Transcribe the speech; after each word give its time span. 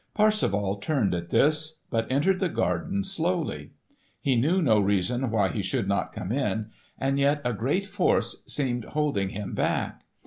Parsifal 0.15 0.77
turned 0.77 1.13
at 1.13 1.29
this, 1.29 1.77
but 1.91 2.11
entered 2.11 2.39
the 2.39 2.49
garden 2.49 3.03
slowly. 3.03 3.73
He 4.19 4.35
knew 4.35 4.59
no 4.59 4.79
reason 4.79 5.29
why 5.29 5.49
he 5.49 5.61
should 5.61 5.87
not 5.87 6.11
come 6.11 6.31
in, 6.31 6.71
and 6.97 7.19
yet 7.19 7.39
a 7.45 7.53
great 7.53 7.85
force 7.85 8.43
seemed 8.47 8.83
holding 8.85 9.29
him 9.29 9.53
back. 9.53 10.01